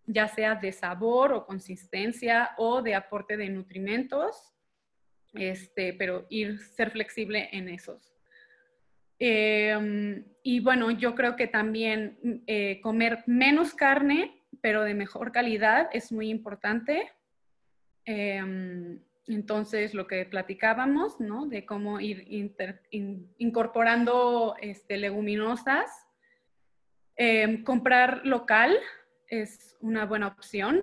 [0.07, 4.53] ya sea de sabor o consistencia o de aporte de nutrimentos,
[5.35, 8.13] este, pero ir, ser flexible en esos.
[9.19, 15.89] Em, y bueno, yo creo que también eh, comer menos carne pero de mejor calidad
[15.93, 17.11] es muy importante.
[18.05, 21.47] Em, entonces, lo que platicábamos, ¿no?
[21.47, 22.27] De cómo ir
[23.39, 25.91] incorporando este, leguminosas.
[27.17, 28.77] Em, comprar local
[29.29, 30.83] es una buena opción.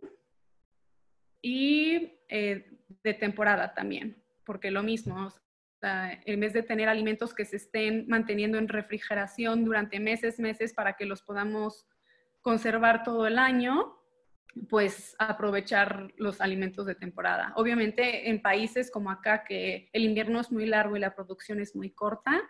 [1.42, 2.66] Y eh,
[3.04, 5.32] de temporada también, porque lo mismo,
[5.82, 10.94] en vez de tener alimentos que se estén manteniendo en refrigeración durante meses, meses para
[10.94, 11.86] que los podamos
[12.48, 13.98] conservar todo el año,
[14.70, 17.52] pues aprovechar los alimentos de temporada.
[17.58, 21.76] Obviamente en países como acá que el invierno es muy largo y la producción es
[21.76, 22.42] muy corta,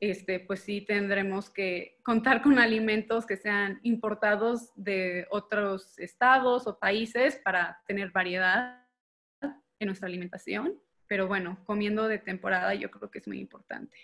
[0.00, 6.76] este, pues sí tendremos que contar con alimentos que sean importados de otros estados o
[6.80, 8.88] países para tener variedad
[9.40, 10.74] en nuestra alimentación.
[11.06, 13.96] Pero bueno, comiendo de temporada yo creo que es muy importante.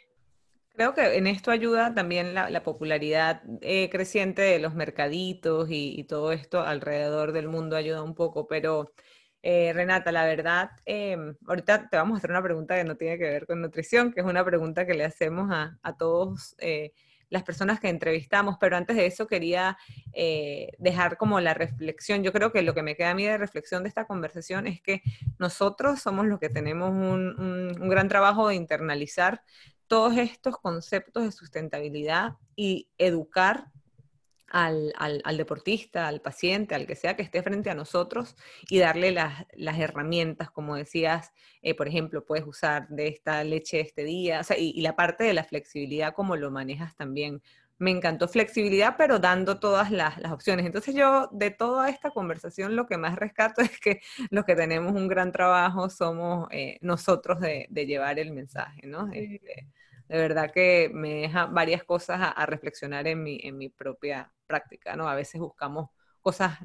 [0.75, 6.33] Creo que en esto ayuda también la, popularidad eh, creciente de los mercaditos y, todo
[6.33, 8.93] esto alrededor del mundo ayuda un poco, pero
[9.43, 13.19] eh, Renata, la verdad, em, ahorita te vamos a hacer una pregunta que no tiene
[13.19, 16.93] que ver con nutrición, que es una pregunta que le hacemos a, a todos eh,
[17.31, 19.77] las personas que entrevistamos, pero antes de eso quería
[20.79, 22.23] dejar como la reflexión.
[22.23, 24.81] Yo creo que lo que me queda a mí de reflexión de esta conversación es
[24.81, 25.03] que
[25.39, 29.43] nosotros somos los que tenemos un, un gran trabajo de internalizar
[29.95, 33.71] todos estos conceptos de sustentabilidad y educar
[34.49, 34.93] al,
[35.37, 38.35] deportista, al paciente, al que sea que esté frente a nosotros
[38.69, 41.33] y darle las, herramientas, como decías,
[41.63, 45.45] eh, por ejemplo, puedes usar de esta leche este día, y, la parte de la
[45.45, 47.41] flexibilidad, como lo manejas también.
[47.79, 50.67] Me encantó flexibilidad, pero dando todas las, opciones.
[50.67, 54.93] Entonces yo de toda esta conversación lo que más rescato es que los que tenemos
[54.93, 59.09] un gran trabajo somos eh, nosotros de, llevar el mensaje, ¿no?
[59.13, 59.69] Este,
[60.09, 64.97] de verdad que me deja varias cosas a, reflexionar en mi, en mi propia práctica,
[64.97, 65.09] ¿no?
[65.09, 65.91] A veces buscamos
[66.21, 66.59] cosas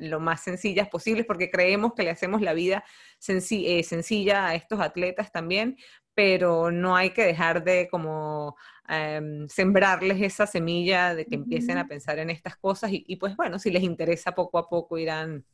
[0.00, 2.84] lo más sencillas posibles porque creemos que le hacemos la vida
[3.28, 5.76] eh, sencilla a estos atletas también,
[6.14, 8.56] pero no hay que dejar de como
[8.88, 13.58] em, sembrarles esa semilla de que empiecen a pensar en estas cosas y, pues bueno,
[13.58, 15.44] si les interesa poco a poco irán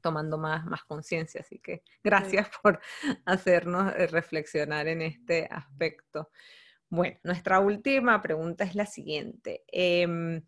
[0.00, 1.40] tomando más, más conciencia.
[1.42, 2.80] Así que gracias por
[3.24, 6.30] hacernos eh, reflexionar en este aspecto.
[6.92, 9.64] Bueno, nuestra última pregunta es la siguiente.
[9.68, 10.42] Em,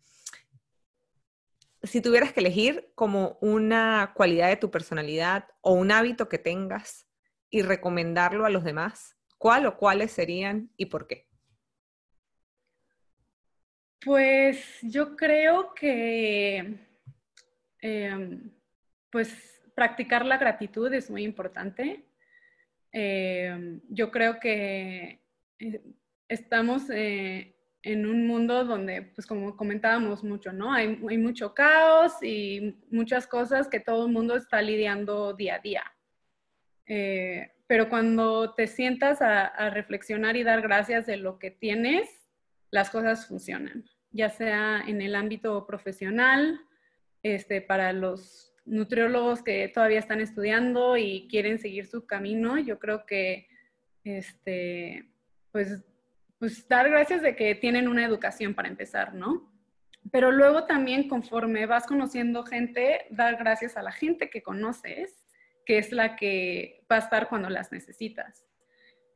[1.81, 7.07] si tuvieras que elegir como una cualidad de tu personalidad o un hábito que tengas
[7.49, 11.27] y recomendarlo a los demás, ¿cuál o cuáles serían y por qué?
[14.01, 16.77] Pues yo creo que
[17.81, 18.51] em,
[19.09, 22.05] pues practicar la gratitud es muy importante.
[22.91, 25.23] Em, yo creo que
[25.57, 25.81] eh,
[26.27, 30.73] estamos eh, en un mundo donde, pues como comentábamos mucho, ¿no?
[30.73, 35.59] Hay, hay, mucho caos y muchas cosas que todo el mundo está lidiando día a
[35.59, 35.83] día.
[36.87, 42.09] Eh, pero cuando te sientas a, reflexionar y dar gracias de lo que tienes,
[42.71, 46.59] las cosas funcionan, ya sea en el ámbito profesional,
[47.23, 53.05] este, para los nutriólogos que todavía están estudiando y quieren seguir su camino, yo creo
[53.05, 53.47] que
[54.03, 55.11] este,
[55.51, 55.83] pues
[56.39, 59.51] pues dar gracias de que tienen una educación para empezar, ¿no?
[60.11, 65.25] Pero luego también conforme vas conociendo gente, dar gracias a la gente que conoces,
[65.65, 68.45] que es la que va a estar cuando las necesitas.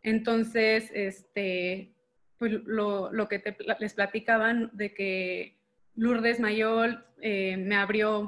[0.02, 1.94] Entonces, este,
[2.38, 3.44] pues lo, que
[3.80, 5.60] les platicaban de que
[5.96, 8.28] Lourdes Mayol eh, me abrió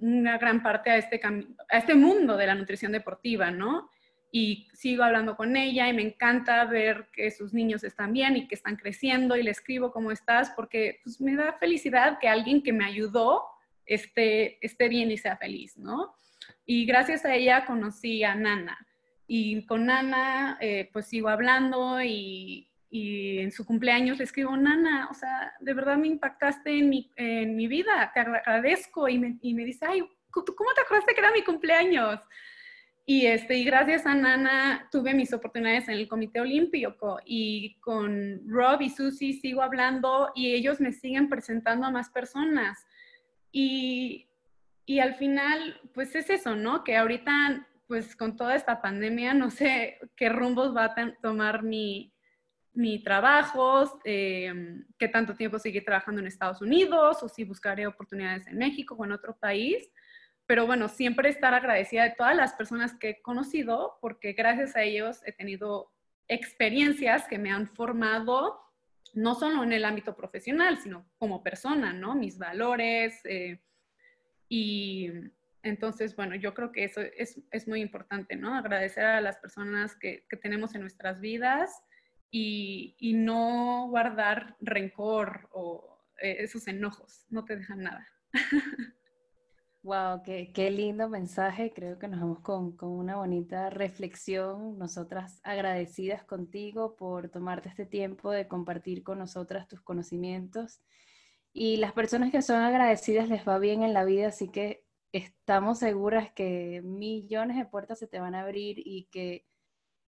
[0.00, 3.90] una gran parte a este, a este mundo de la nutrición deportiva, ¿no?
[4.38, 8.46] Y sigo hablando con ella y me encanta ver que sus niños están bien y
[8.46, 12.62] que están creciendo y le escribo cómo estás porque pues, me da felicidad que alguien
[12.62, 13.46] que me ayudó
[13.86, 16.14] esté, esté bien y sea feliz, ¿no?
[16.66, 18.76] Y gracias a ella conocí a Nana
[19.26, 25.08] y con Nana eh, pues sigo hablando y, y, en su cumpleaños le escribo, Nana,
[25.10, 29.38] o sea, de verdad me impactaste en mi, en mi vida, te agradezco y me,
[29.40, 32.20] y me dice, ay, ¿cómo te acordaste que era mi cumpleaños?
[33.08, 38.42] Y, este, y gracias a Nana tuve mis oportunidades en el Comité Olímpico y con
[38.48, 42.84] Rob y Susie sigo hablando y ellos me siguen presentando a más personas.
[43.52, 44.26] Y,
[44.86, 46.82] y al final, pues es eso, ¿no?
[46.82, 52.12] Que ahorita, pues con toda esta pandemia, no sé qué rumbos va a tomar mi,
[52.72, 58.48] mi trabajo, eh, qué tanto tiempo seguir trabajando en Estados Unidos o si buscaré oportunidades
[58.48, 59.88] en México o en otro país
[60.46, 64.82] pero bueno, siempre estar agradecida de todas las personas que he conocido, porque gracias a
[64.82, 65.92] ellos he tenido
[66.28, 68.60] experiencias que me han formado,
[69.14, 72.14] no solo en el ámbito profesional, sino como persona, ¿no?
[72.14, 73.20] Mis valores.
[73.24, 73.60] Eh,
[74.48, 75.10] y
[75.62, 78.54] entonces, bueno, yo creo que eso es, muy importante, ¿no?
[78.54, 81.82] Agradecer a las personas que, tenemos en nuestras vidas
[82.30, 88.06] y, no guardar rencor o eh, esos enojos, no te dejan nada.
[89.86, 91.72] Wow, qué, qué, lindo mensaje.
[91.72, 94.76] Creo que nos vamos con, con, una bonita reflexión.
[94.78, 100.80] Nosotras agradecidas contigo por tomarte este tiempo de compartir con nosotras tus conocimientos.
[101.52, 105.78] Y las personas que son agradecidas les va bien en la vida, así que estamos
[105.78, 109.46] seguras que millones de puertas se te van a abrir y que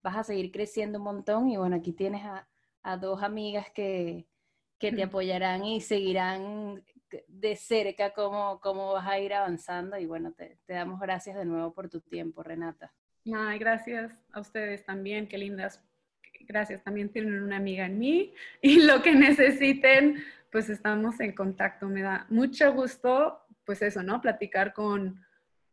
[0.04, 1.50] vas a seguir creciendo un montón.
[1.50, 4.28] Y bueno, aquí tienes a, dos amigas que,
[4.78, 6.84] te apoyarán y seguirán
[7.28, 9.98] de cerca cómo, cómo vas a ir avanzando.
[9.98, 12.92] Y bueno, te, damos gracias de nuevo por tu tiempo, Renata.
[13.32, 15.82] Ay, gracias a ustedes también, qué lindas.
[16.40, 21.88] Gracias, también tienen una amiga en mí y lo que necesiten, pues estamos en contacto.
[21.88, 24.20] Me da mucho gusto, pues eso, ¿no?
[24.20, 25.24] Platicar con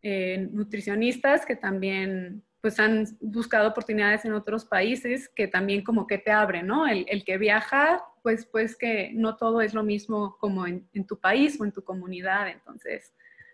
[0.01, 6.19] eh, nutricionistas que también pues han buscado oportunidades en otros países que también como que
[6.19, 6.87] te abren, ¿no?
[6.87, 11.59] El, que viaja, pues, pues que no todo es lo mismo como en, tu país
[11.59, 12.49] o en tu comunidad.
[12.49, 13.13] Entonces,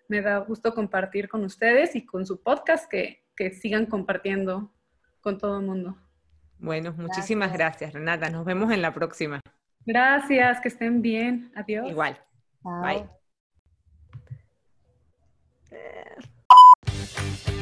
[0.10, 3.24] me da gusto compartir con ustedes y con su podcast que,
[3.62, 4.74] sigan compartiendo
[5.22, 5.96] con todo el mundo.
[6.58, 7.94] Bueno, muchísimas gracias.
[7.94, 8.32] Renata.
[8.32, 9.40] Nos vemos en la próxima.
[9.86, 11.52] Gracias, que estén bien.
[11.56, 11.88] Adiós.
[11.88, 12.20] Igual.
[12.64, 13.08] Bye.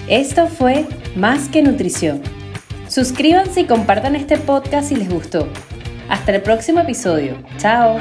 [0.08, 0.86] Esto fue
[1.16, 2.22] Más que Nutrición.
[2.88, 5.47] Suscríbanse y compartan este podcast si les gustó.
[6.10, 7.36] Hasta el próximo episodio.
[7.58, 7.97] Chao.